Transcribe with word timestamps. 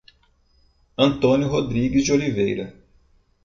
Antônio 0.97 1.47
Rodrigues 1.47 2.03
de 2.03 2.11
Oliveira 2.11 2.73